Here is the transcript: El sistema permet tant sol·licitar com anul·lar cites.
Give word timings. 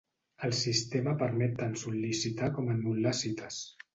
El 0.45 0.53
sistema 0.59 1.13
permet 1.19 1.53
tant 1.59 1.77
sol·licitar 1.83 2.51
com 2.57 2.73
anul·lar 2.77 3.15
cites. 3.23 3.63